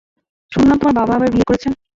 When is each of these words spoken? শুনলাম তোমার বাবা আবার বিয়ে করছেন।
শুনলাম 0.51 0.77
তোমার 0.79 0.95
বাবা 0.99 1.13
আবার 1.15 1.29
বিয়ে 1.33 1.49
করছেন। 1.49 1.71